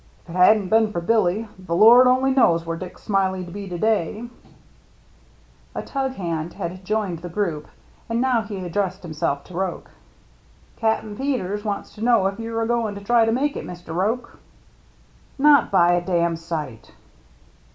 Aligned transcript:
If 0.23 0.31
it 0.33 0.37
hadn't 0.37 0.69
been 0.69 0.91
for 0.91 0.99
Billy, 0.99 1.47
the 1.59 1.75
Lord 1.75 2.07
only 2.07 2.31
knows 2.31 2.65
where 2.65 2.75
Dick 2.75 2.97
Smiley'd 2.97 3.53
be 3.53 3.69
to 3.69 3.77
day." 3.77 4.13
20 4.13 4.15
THE 4.15 4.21
MERRT 4.25 4.35
ANNE 5.75 5.83
A 5.83 5.85
tug 5.85 6.11
hand 6.13 6.53
had 6.53 6.83
joined 6.83 7.19
the 7.19 7.29
group, 7.29 7.67
and 8.09 8.19
now 8.19 8.41
he 8.41 8.65
addressed 8.65 9.03
himself 9.03 9.43
to 9.43 9.53
Roche. 9.53 9.91
"Cap'n 10.75 11.15
Peters 11.15 11.63
wants 11.63 11.93
to 11.93 12.01
know 12.03 12.25
if 12.25 12.39
you're 12.39 12.63
a 12.63 12.67
goin' 12.67 12.95
to 12.95 13.01
try 13.01 13.25
to 13.25 13.31
make 13.31 13.55
it, 13.55 13.63
Mr. 13.63 13.93
Roche." 13.93 14.39
"Not 15.37 15.69
by 15.69 15.91
a 15.93 16.01
dam' 16.03 16.35
sight." 16.35 16.93